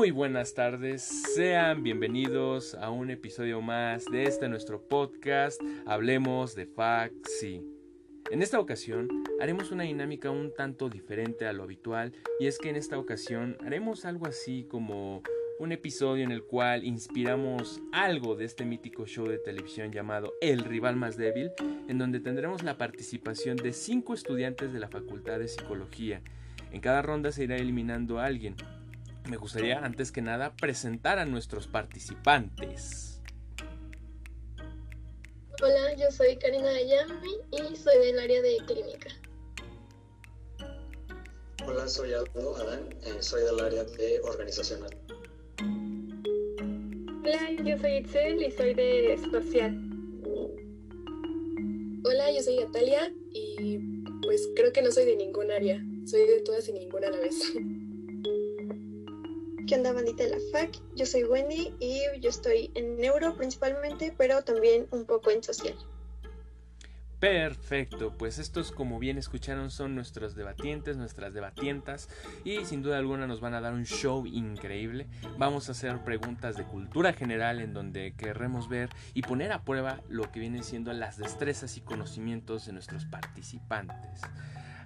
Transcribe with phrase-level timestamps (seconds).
[0.00, 1.02] Muy buenas tardes,
[1.34, 7.62] sean bienvenidos a un episodio más de este nuestro podcast Hablemos de Faxi.
[8.30, 9.08] En esta ocasión
[9.42, 13.58] haremos una dinámica un tanto diferente a lo habitual y es que en esta ocasión
[13.60, 15.22] haremos algo así como
[15.58, 20.60] un episodio en el cual inspiramos algo de este mítico show de televisión llamado El
[20.60, 21.50] rival más débil,
[21.88, 26.22] en donde tendremos la participación de cinco estudiantes de la Facultad de Psicología.
[26.72, 28.54] En cada ronda se irá eliminando a alguien,
[29.28, 33.20] me gustaría antes que nada presentar a nuestros participantes.
[35.62, 39.10] Hola, yo soy Karina Ayami y soy del área de clínica.
[41.66, 44.96] Hola, soy Aldo Adán, eh, soy del área de organizacional.
[47.22, 49.78] Hola, yo soy Itzel y soy de social.
[52.02, 53.78] Hola, yo soy Natalia y
[54.22, 57.20] pues creo que no soy de ningún área, soy de todas y ninguna a la
[57.20, 57.52] vez.
[59.70, 60.82] ¿Qué onda, bandita de la FAC?
[60.96, 65.76] Yo soy Wendy y yo estoy en neuro principalmente, pero también un poco en social.
[67.20, 72.08] Perfecto, pues estos como bien escucharon son nuestros debatientes, nuestras debatientas
[72.42, 75.06] y sin duda alguna nos van a dar un show increíble.
[75.38, 80.00] Vamos a hacer preguntas de cultura general en donde querremos ver y poner a prueba
[80.08, 84.22] lo que vienen siendo las destrezas y conocimientos de nuestros participantes.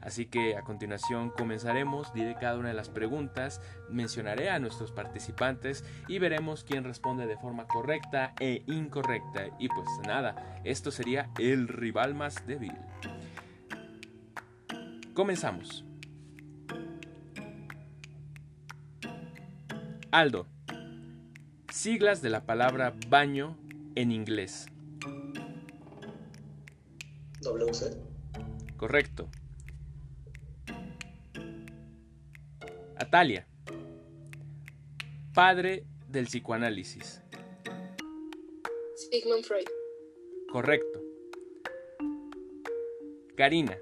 [0.05, 5.85] Así que a continuación comenzaremos, diré cada una de las preguntas, mencionaré a nuestros participantes
[6.09, 9.47] y veremos quién responde de forma correcta e incorrecta.
[9.59, 12.75] Y pues nada, esto sería el rival más débil.
[15.15, 15.85] Comenzamos.
[20.11, 20.47] Aldo.
[21.73, 23.57] Siglas de la palabra baño
[23.95, 24.67] en inglés.
[27.41, 27.97] WC.
[28.77, 29.29] Correcto.
[33.15, 33.47] Atalia,
[35.33, 37.23] padre del psicoanálisis.
[38.97, 39.69] Sigmund Freud.
[40.51, 41.01] Correcto.
[43.37, 43.79] Karina,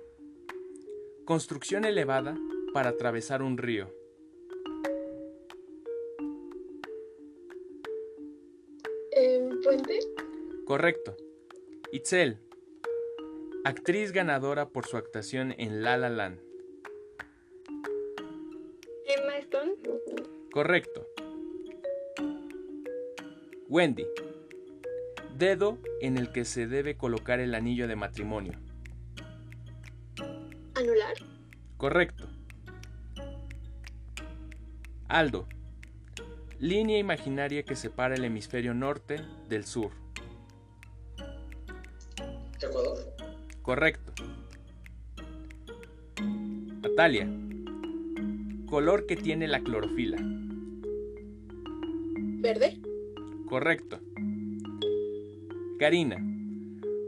[1.25, 2.37] construcción elevada
[2.75, 3.91] para atravesar un río.
[9.65, 9.99] ¿Puente?
[10.67, 11.17] Correcto.
[11.91, 12.39] Itzel,
[13.65, 16.52] actriz ganadora por su actuación en La La Land.
[20.53, 21.07] Correcto.
[23.71, 24.05] Wendy.
[25.39, 28.53] Dedo en el que se debe colocar el anillo de matrimonio.
[30.75, 31.15] Anular.
[31.79, 32.29] Correcto.
[35.09, 35.49] Aldo.
[36.59, 39.93] Línea imaginaria que separa el hemisferio norte del sur.
[42.61, 42.99] Ecuador.
[43.63, 44.13] Correcto.
[46.83, 47.27] Natalia.
[48.67, 50.42] Color que tiene la clorofila.
[52.43, 52.77] ¿Verde?
[53.49, 54.01] Correcto.
[55.79, 56.17] Karina.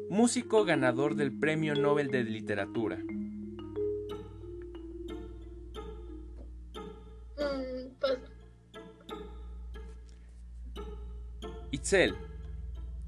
[0.08, 2.98] Músico ganador del Premio Nobel de Literatura.
[7.36, 8.20] Mm, paso.
[11.72, 12.14] Itzel.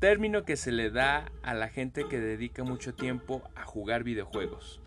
[0.00, 4.80] Término que se le da a la gente que dedica mucho tiempo a jugar videojuegos.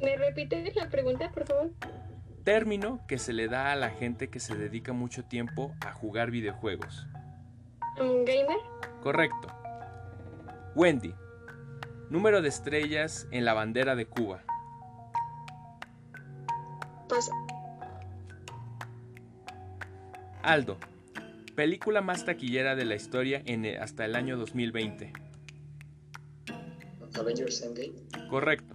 [0.00, 1.70] ¿Me repites la pregunta, por favor?
[2.44, 6.30] Término que se le da a la gente que se dedica mucho tiempo a jugar
[6.30, 7.06] videojuegos.
[8.00, 8.56] ¿Un gamer?
[9.02, 9.48] Correcto.
[10.74, 11.14] Wendy.
[12.10, 14.42] Número de estrellas en la bandera de Cuba.
[17.08, 17.32] Paso.
[20.42, 20.78] Aldo.
[21.54, 25.12] Película más taquillera de la historia en el- hasta el año 2020.
[27.18, 27.92] Avengers Endgame.
[28.28, 28.74] Correcto.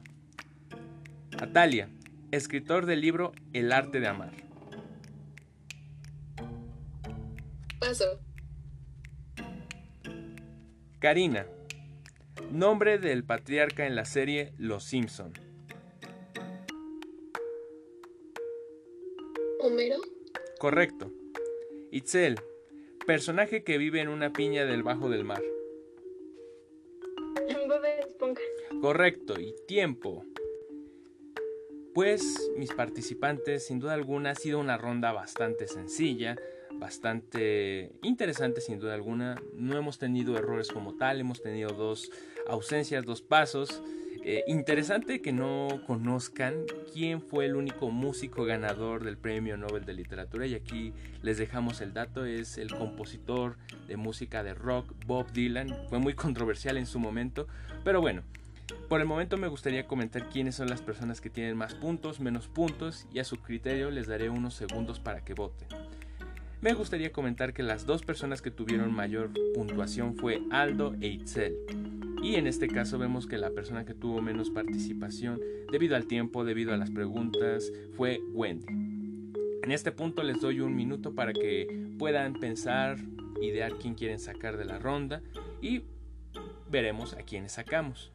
[1.41, 1.89] Atalia.
[2.31, 4.33] Escritor del libro El arte de amar.
[7.79, 8.19] Paso.
[10.99, 11.47] Karina.
[12.51, 15.31] Nombre del patriarca en la serie Los Simpson.
[19.61, 19.97] Homero.
[20.59, 21.11] Correcto.
[21.91, 22.39] Itzel.
[23.05, 25.41] Personaje que vive en una piña del bajo del mar.
[27.67, 28.41] Bob Esponja.
[28.81, 29.39] Correcto.
[29.39, 30.25] Y tiempo.
[31.97, 36.35] Pues mis participantes, sin duda alguna, ha sido una ronda bastante sencilla,
[36.73, 39.41] bastante interesante sin duda alguna.
[39.55, 42.11] No hemos tenido errores como tal, hemos tenido dos
[42.47, 43.81] ausencias, dos pasos.
[44.23, 49.93] Eh, interesante que no conozcan quién fue el único músico ganador del Premio Nobel de
[49.93, 50.93] Literatura y aquí
[51.23, 53.57] les dejamos el dato, es el compositor
[53.87, 57.47] de música de rock Bob Dylan, fue muy controversial en su momento,
[57.83, 58.21] pero bueno,
[58.89, 62.47] Por el momento me gustaría comentar quiénes son las personas que tienen más puntos, menos
[62.47, 65.67] puntos y a su criterio les daré unos segundos para que voten.
[66.59, 71.55] Me gustaría comentar que las dos personas que tuvieron mayor puntuación fue Aldo e Itzel.
[72.23, 75.39] Y en este caso vemos que la persona que tuvo menos participación
[75.71, 78.65] debido al tiempo, debido a las preguntas, fue Wendy.
[79.63, 82.97] En este punto les doy un minuto para que puedan pensar,
[83.41, 85.21] idear quién quieren sacar de la ronda
[85.61, 85.83] y
[86.71, 88.11] veremos a quiénes sacamos.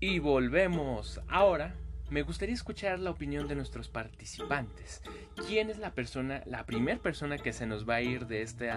[0.00, 1.20] Y volvemos.
[1.28, 1.74] Ahora
[2.08, 5.02] me gustaría escuchar la opinión de nuestros participantes.
[5.48, 8.70] ¿Quién es la persona, la primera persona que se nos va a ir de este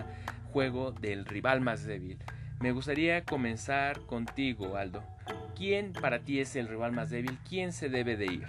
[0.51, 2.17] juego del rival más débil?
[2.59, 5.03] Me gustaría comenzar contigo, Aldo.
[5.55, 7.37] ¿Quién para ti es el rival más débil?
[7.47, 8.47] ¿Quién se debe de ir?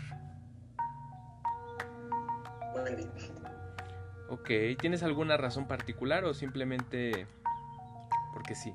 [4.31, 4.49] Ok,
[4.81, 7.27] ¿tienes alguna razón particular o simplemente
[8.33, 8.73] porque sí?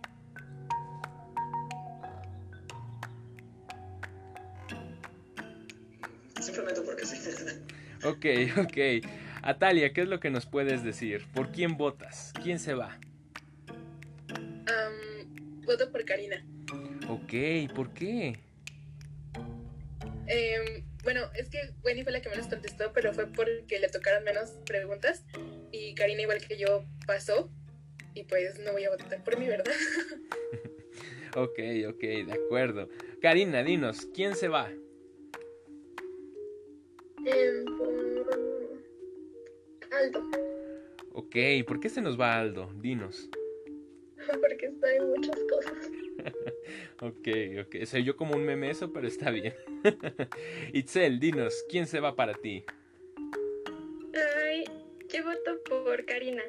[8.08, 8.26] Ok,
[8.58, 9.08] ok.
[9.42, 11.26] Atalia, ¿qué es lo que nos puedes decir?
[11.34, 12.34] ¿Por quién votas?
[12.42, 12.98] ¿Quién se va?
[14.68, 16.46] Am, voto por Karina.
[17.10, 18.40] Ok, ¿por qué?
[20.28, 24.24] Em, bueno, es que Wendy fue la que menos contestó, pero fue porque le tocaron
[24.24, 25.24] menos preguntas.
[25.72, 27.50] Y Karina, igual que yo, pasó.
[28.14, 29.74] Y pues no voy a votar por mi verdad.
[31.36, 32.90] Ok, ok, de acuerdo.
[33.22, 34.72] Karina, dinos, ¿quién se va?
[39.98, 40.24] Aldo,
[41.14, 41.36] Ok,
[41.68, 42.72] ¿por qué se nos va Aldo?
[42.76, 43.30] Dinos.
[44.42, 45.74] porque está en muchas cosas.
[47.00, 47.28] Ok,
[47.62, 47.86] ok.
[47.86, 49.54] Soy yo como un meme eso, pero está bien.
[50.74, 52.66] Itzel, dinos, ¿quién se va para ti?
[54.44, 54.66] Ay,
[55.14, 56.44] yo voto por Karina.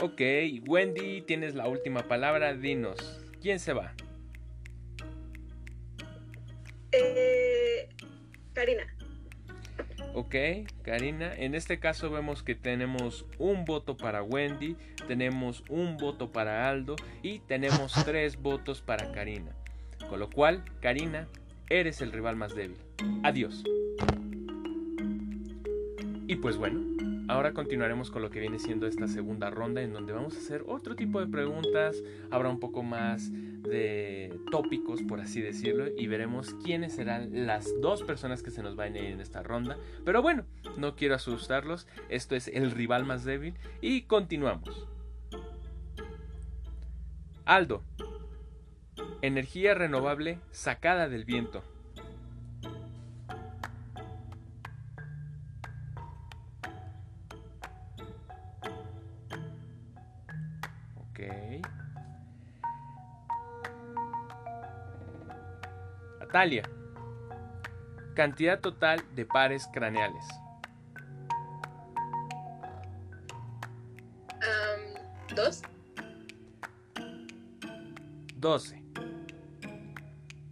[0.00, 0.20] Ok,
[0.66, 3.94] Wendy, tienes la última palabra, dinos, ¿quién se va?
[6.92, 7.88] Eh,
[8.54, 8.96] Karina.
[10.12, 10.34] Ok,
[10.82, 14.76] Karina, en este caso vemos que tenemos un voto para Wendy,
[15.06, 19.52] tenemos un voto para Aldo y tenemos tres votos para Karina.
[20.08, 21.28] Con lo cual, Karina,
[21.68, 22.76] eres el rival más débil.
[23.22, 23.62] Adiós.
[26.26, 26.80] Y pues bueno,
[27.30, 30.64] ahora continuaremos con lo que viene siendo esta segunda ronda en donde vamos a hacer
[30.66, 36.54] otro tipo de preguntas, habrá un poco más de tópicos, por así decirlo, y veremos
[36.64, 39.76] quiénes serán las dos personas que se nos van a ir en esta ronda.
[40.04, 40.44] Pero bueno,
[40.76, 44.88] no quiero asustarlos, esto es el rival más débil y continuamos.
[47.44, 47.84] Aldo,
[49.22, 51.62] energía renovable sacada del viento.
[68.14, 70.24] Cantidad total de pares craneales.
[75.34, 75.60] ¿Dos?
[78.36, 78.82] 12.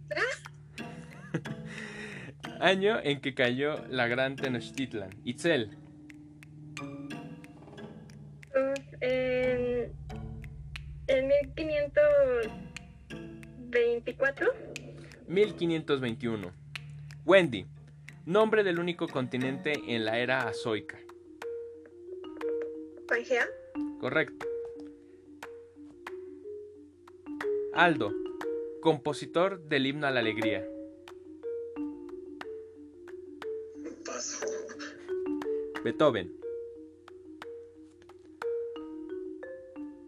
[2.59, 5.09] Año en que cayó la gran Tenochtitlan.
[5.23, 5.75] Itzel.
[15.45, 16.51] 1521.
[17.25, 17.65] Wendy.
[18.25, 20.99] Nombre del único continente en la era azoica.
[23.07, 23.47] Pangea.
[24.01, 24.45] Correcto.
[27.73, 28.11] Aldo.
[28.81, 30.67] Compositor del himno a la alegría.
[34.05, 34.45] Paso.
[35.83, 36.33] Beethoven.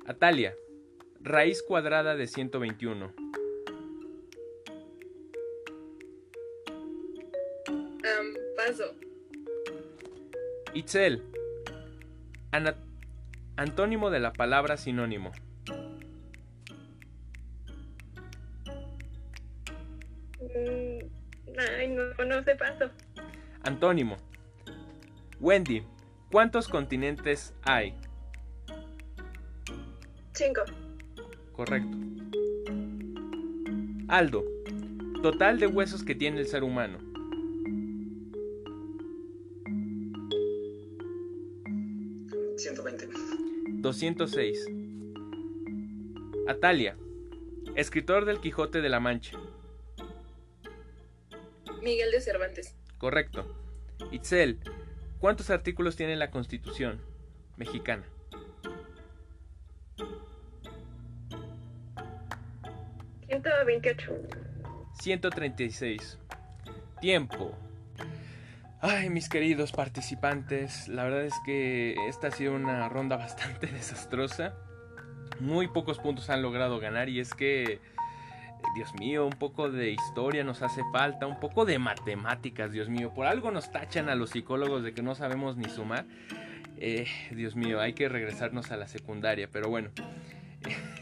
[0.05, 0.55] Atalia.
[1.21, 3.13] Raíz cuadrada de 121.
[10.73, 11.23] Itzel.
[12.51, 12.75] Ana-
[13.57, 15.31] Antónimo de la palabra sinónimo.
[20.39, 22.03] Mm, Ay, no,
[22.57, 22.91] paso.
[23.63, 24.17] Antónimo.
[25.39, 25.83] Wendy.
[26.31, 27.93] ¿Cuántos continentes hay?
[30.33, 30.61] Cinco.
[31.51, 31.97] Correcto.
[34.07, 34.43] Aldo.
[35.21, 36.99] Total de huesos que tiene el ser humano.
[43.81, 44.67] 206.
[46.47, 46.95] Atalia.
[47.75, 49.37] Escritor del Quijote de la Mancha.
[51.81, 52.75] Miguel de Cervantes.
[52.99, 53.45] Correcto.
[54.11, 54.59] Itzel.
[55.19, 57.01] ¿Cuántos artículos tiene la Constitución
[57.57, 58.05] mexicana?
[63.27, 64.11] 128.
[64.99, 66.19] 136.
[66.99, 67.57] Tiempo.
[68.83, 74.55] Ay, mis queridos participantes, la verdad es que esta ha sido una ronda bastante desastrosa.
[75.39, 77.79] Muy pocos puntos han logrado ganar y es que,
[78.73, 83.13] Dios mío, un poco de historia nos hace falta, un poco de matemáticas, Dios mío.
[83.13, 86.05] Por algo nos tachan a los psicólogos de que no sabemos ni sumar.
[86.77, 89.91] Eh, Dios mío, hay que regresarnos a la secundaria, pero bueno.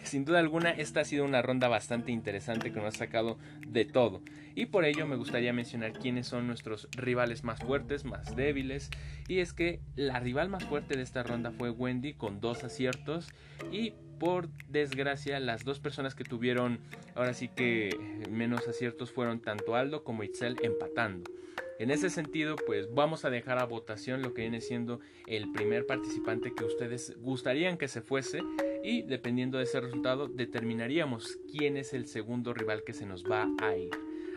[0.09, 3.85] Sin duda alguna, esta ha sido una ronda bastante interesante que nos ha sacado de
[3.85, 4.21] todo.
[4.55, 8.89] Y por ello me gustaría mencionar quiénes son nuestros rivales más fuertes, más débiles.
[9.27, 13.29] Y es que la rival más fuerte de esta ronda fue Wendy con dos aciertos.
[13.71, 16.79] Y por desgracia, las dos personas que tuvieron
[17.15, 17.95] ahora sí que
[18.29, 21.31] menos aciertos fueron tanto Aldo como Itzel empatando.
[21.79, 25.85] En ese sentido, pues vamos a dejar a votación lo que viene siendo el primer
[25.85, 28.41] participante que ustedes gustarían que se fuese
[28.83, 33.47] y dependiendo de ese resultado determinaríamos quién es el segundo rival que se nos va
[33.61, 33.91] a ir.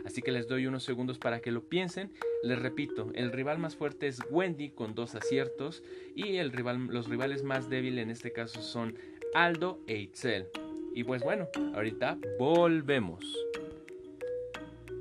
[0.04, 2.10] Así que les doy unos segundos para que lo piensen.
[2.42, 5.82] Les repito, el rival más fuerte es Wendy con dos aciertos
[6.16, 8.96] y el rival, los rivales más débiles en este caso son
[9.34, 10.48] Aldo e Itzel.
[10.94, 13.24] Y pues bueno, ahorita volvemos.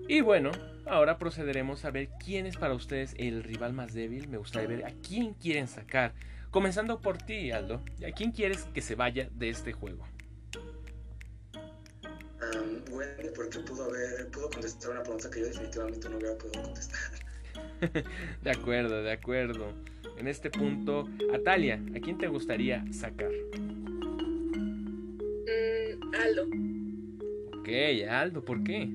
[0.08, 0.52] Y bueno,
[0.86, 4.28] ahora procederemos a ver quién es para ustedes el rival más débil.
[4.28, 6.14] Me gustaría ver a quién quieren sacar.
[6.52, 7.82] Comenzando por ti, Aldo.
[8.06, 10.06] ¿A quién quieres que se vaya de este juego?
[11.56, 16.62] Um, Wendy, porque pudo haber, pudo contestar una pregunta que yo definitivamente no hubiera podido
[16.64, 17.00] contestar.
[18.44, 19.74] de acuerdo, de acuerdo.
[20.18, 23.32] En este punto, Atalia, ¿a quién te gustaría sacar?
[25.48, 26.48] Mm, Aldo.
[27.60, 27.70] Ok,
[28.10, 28.90] Aldo, ¿por qué?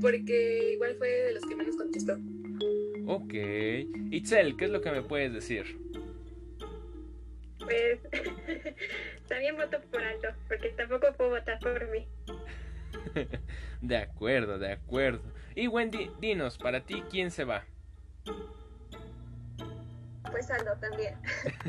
[0.00, 2.16] Porque igual fue de los que menos contestó.
[3.06, 3.34] Ok.
[4.10, 5.81] Itzel, ¿qué es lo que me puedes decir?
[7.64, 8.00] Pues
[9.28, 12.06] también voto por Aldo, porque tampoco puedo votar por mí.
[13.80, 15.22] de acuerdo, de acuerdo.
[15.54, 17.64] Y Wendy, dinos, para ti, ¿quién se va?
[20.30, 21.14] Pues Aldo también.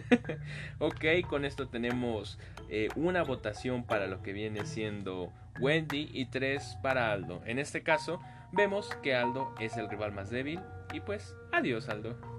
[0.80, 6.78] ok, con esto tenemos eh, una votación para lo que viene siendo Wendy y tres
[6.82, 7.42] para Aldo.
[7.46, 8.22] En este caso,
[8.52, 10.62] vemos que Aldo es el rival más débil
[10.94, 12.33] y pues adiós Aldo.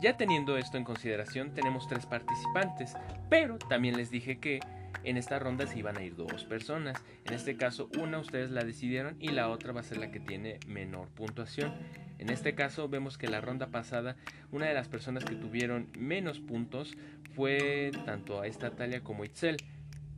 [0.00, 2.94] Ya teniendo esto en consideración, tenemos tres participantes,
[3.28, 4.60] pero también les dije que
[5.02, 7.02] en esta ronda se iban a ir dos personas.
[7.24, 10.20] En este caso, una ustedes la decidieron y la otra va a ser la que
[10.20, 11.74] tiene menor puntuación.
[12.18, 14.14] En este caso, vemos que la ronda pasada,
[14.52, 16.96] una de las personas que tuvieron menos puntos
[17.34, 19.56] fue tanto a esta Talia como Itzel.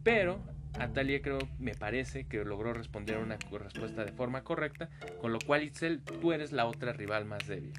[0.03, 0.41] Pero
[0.79, 4.91] Atalia creo, me parece que logró responder una respuesta de forma correcta,
[5.23, 7.73] con lo cual Itzel, tú eres la otra rival más débil.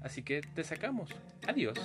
[0.00, 1.10] Así que te sacamos.
[1.46, 1.78] Adiós.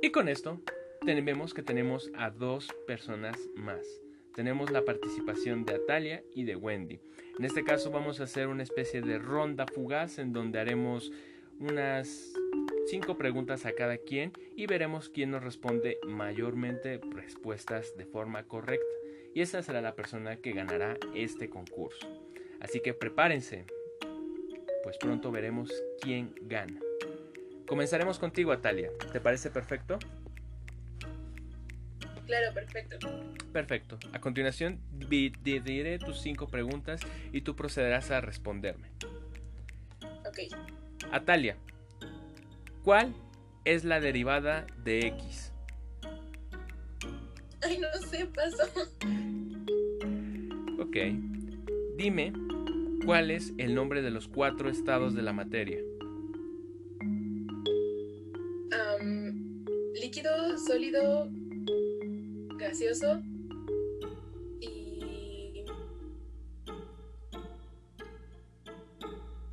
[0.00, 0.60] Y con esto
[1.04, 3.86] vemos que tenemos a dos personas más.
[4.34, 7.00] Tenemos la participación de Atalia y de Wendy.
[7.38, 11.12] En este caso vamos a hacer una especie de ronda fugaz en donde haremos
[11.58, 12.32] unas
[12.86, 18.86] cinco preguntas a cada quien y veremos quién nos responde mayormente respuestas de forma correcta.
[19.34, 22.06] Y esa será la persona que ganará este concurso.
[22.60, 23.66] Así que prepárense,
[24.82, 25.70] pues pronto veremos
[26.00, 26.80] quién gana.
[27.66, 28.90] Comenzaremos contigo, Atalia.
[29.12, 29.98] ¿Te parece perfecto?
[32.26, 32.98] Claro, perfecto.
[33.52, 33.98] Perfecto.
[34.12, 37.00] A continuación diré tus cinco preguntas
[37.32, 38.88] y tú procederás a responderme.
[40.26, 40.38] Ok.
[41.10, 41.56] Atalia,
[42.82, 43.14] ¿cuál
[43.64, 45.52] es la derivada de X?
[47.62, 48.64] Ay, no sé, pasó.
[50.80, 50.96] Ok.
[51.96, 52.32] Dime
[53.04, 55.78] ¿Cuál es el nombre de los cuatro estados de la materia?
[60.02, 61.28] líquido, sólido,
[62.58, 63.22] gaseoso
[64.60, 65.64] y...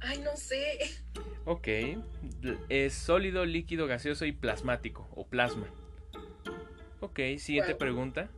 [0.02, 0.80] Ay, no sé.
[1.46, 1.68] Ok,
[2.68, 5.68] es sólido, líquido, gaseoso y plasmático o plasma.
[7.00, 8.30] Ok, siguiente pregunta.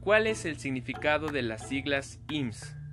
[0.00, 2.83] ¿Cuál es el significado de las siglas IMSS?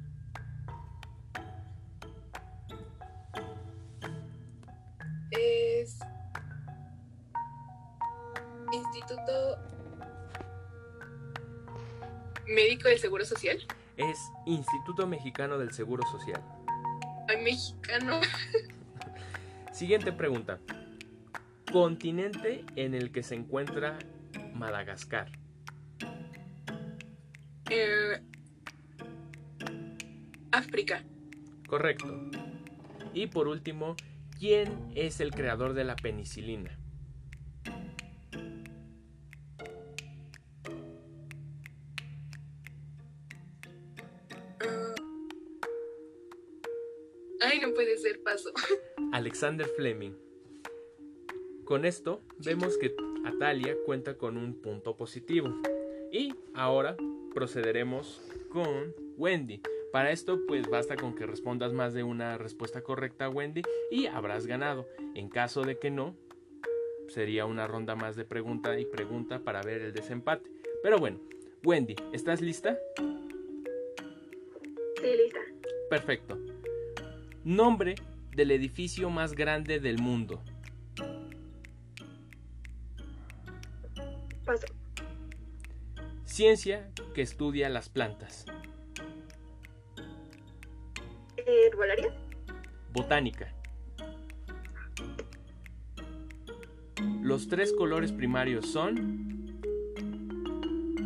[14.51, 16.43] Instituto Mexicano del Seguro Social.
[17.29, 18.19] Ay, mexicano.
[19.71, 20.59] Siguiente pregunta.
[21.71, 23.97] Continente en el que se encuentra
[24.53, 25.31] Madagascar.
[27.69, 28.21] Eh,
[30.51, 31.05] África.
[31.65, 32.29] Correcto.
[33.13, 33.95] Y por último,
[34.37, 36.77] ¿quién es el creador de la penicilina?
[49.11, 50.13] Alexander Fleming.
[51.65, 52.95] Con esto vemos que
[53.25, 55.49] Atalia cuenta con un punto positivo.
[56.11, 56.97] Y ahora
[57.33, 59.61] procederemos con Wendy.
[59.91, 64.47] Para esto pues basta con que respondas más de una respuesta correcta Wendy y habrás
[64.47, 64.87] ganado.
[65.15, 66.15] En caso de que no,
[67.07, 70.49] sería una ronda más de pregunta y pregunta para ver el desempate.
[70.81, 71.19] Pero bueno,
[71.63, 72.77] Wendy, ¿estás lista?
[75.01, 75.39] Sí, lista.
[75.89, 76.37] Perfecto.
[77.43, 77.95] Nombre
[78.35, 80.41] del edificio más grande del mundo.
[84.45, 84.67] Paso.
[86.25, 88.45] Ciencia que estudia las plantas.
[91.35, 92.13] Herbolaria.
[92.93, 93.53] Botánica.
[97.21, 99.61] Los tres colores primarios son...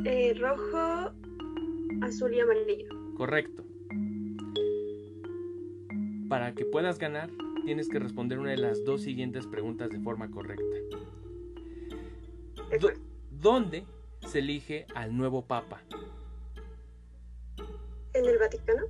[0.06, 1.12] Eh, rojo,
[2.02, 2.90] azul y amarillo.
[3.18, 3.65] Correcto.
[6.46, 7.32] Para que puedas ganar,
[7.66, 10.64] tienes que responder una de las dos siguientes preguntas de forma correcta.
[12.80, 12.92] Do-
[13.32, 13.84] ¿Dónde
[14.28, 15.82] se elige al nuevo Papa?
[18.14, 18.84] En el Vaticano.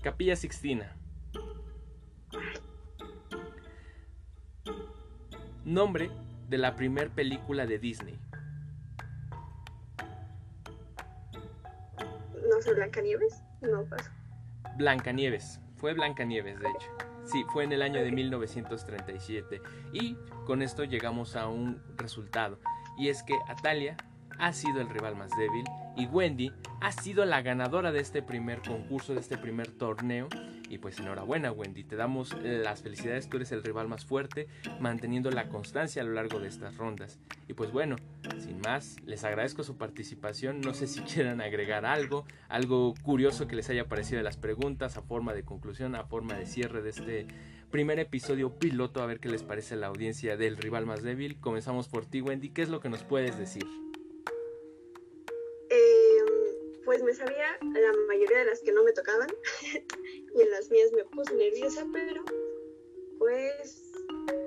[0.00, 0.96] Capilla Sixtina.
[5.66, 6.10] Nombre
[6.48, 8.18] de la primer película de Disney.
[12.48, 13.42] No sé, Blancanieves.
[13.60, 14.10] No paso.
[14.78, 15.60] Blancanieves.
[15.78, 16.88] Fue Blancanieves, de hecho.
[17.24, 19.60] Sí, fue en el año de 1937.
[19.92, 22.58] Y con esto llegamos a un resultado.
[22.96, 23.96] Y es que Atalia
[24.38, 25.64] ha sido el rival más débil
[25.96, 30.28] y Wendy ha sido la ganadora de este primer concurso, de este primer torneo.
[30.68, 34.48] Y pues enhorabuena Wendy, te damos las felicidades, tú eres el rival más fuerte,
[34.80, 37.18] manteniendo la constancia a lo largo de estas rondas.
[37.46, 37.96] Y pues bueno,
[38.38, 43.56] sin más, les agradezco su participación, no sé si quieran agregar algo, algo curioso que
[43.56, 46.90] les haya parecido de las preguntas, a forma de conclusión, a forma de cierre de
[46.90, 47.26] este
[47.70, 51.38] primer episodio piloto, a ver qué les parece a la audiencia del rival más débil.
[51.40, 53.87] Comenzamos por ti Wendy, ¿qué es lo que nos puedes decir?
[57.08, 59.30] Me sabía la mayoría de las que no me tocaban.
[59.72, 62.22] y en las mías me puse nerviosa, pero
[63.18, 63.92] pues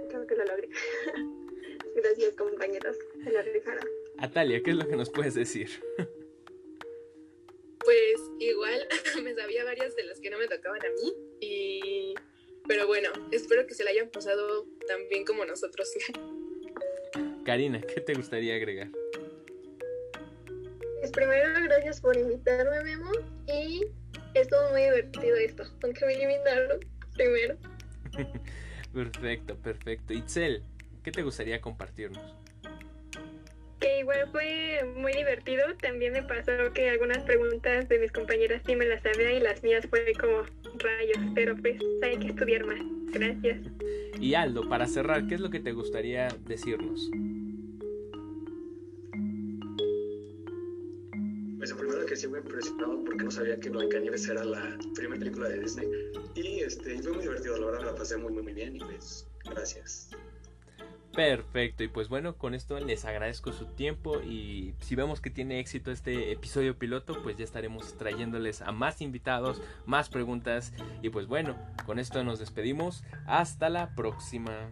[0.09, 0.69] creo que lo logré.
[1.95, 3.83] Gracias compañeros, se la rifaron.
[4.19, 5.71] Atalia, ¿qué es lo que nos puedes decir?
[7.79, 8.87] Pues igual
[9.23, 11.15] me sabía varias de las que no me tocaban a mí.
[11.39, 12.13] Y...
[12.67, 15.91] Pero bueno, espero que se la hayan pasado tan bien como nosotros.
[17.43, 18.89] Karina, ¿qué te gustaría agregar?
[21.01, 23.11] Pues primero, gracias por invitarme, Memo.
[23.47, 23.87] Y
[24.35, 26.79] estuvo muy divertido esto, aunque me eliminaron
[27.15, 27.57] primero.
[28.93, 30.13] Perfecto, perfecto.
[30.13, 30.61] Itzel,
[31.01, 32.35] ¿qué te gustaría compartirnos?
[33.79, 35.63] Que igual fue muy divertido.
[35.81, 39.63] También me pasó que algunas preguntas de mis compañeras sí me las sabía y las
[39.63, 40.43] mías fue como
[40.77, 41.31] rayos.
[41.33, 42.81] Pero pues hay que estudiar más.
[43.11, 43.59] Gracias.
[44.19, 47.09] Y Aldo, para cerrar, ¿qué es lo que te gustaría decirnos?
[52.21, 55.87] Que sí muy impresionado porque no sabía que Blancanieves era la primera película de Disney.
[56.35, 60.11] Y este, fue muy divertido, la verdad la pasé muy muy bien y pues gracias.
[61.15, 65.59] Perfecto, y pues bueno, con esto les agradezco su tiempo y si vemos que tiene
[65.59, 71.25] éxito este episodio piloto, pues ya estaremos trayéndoles a más invitados, más preguntas y pues
[71.25, 71.57] bueno,
[71.87, 73.03] con esto nos despedimos.
[73.25, 74.71] Hasta la próxima.